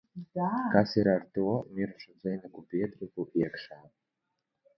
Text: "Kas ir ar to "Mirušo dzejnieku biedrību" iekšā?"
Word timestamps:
"Kas 0.71 0.93
ir 1.01 1.09
ar 1.15 1.25
to 1.37 1.51
"Mirušo 1.75 2.15
dzejnieku 2.15 2.65
biedrību" 2.73 3.27
iekšā?" 3.45 3.79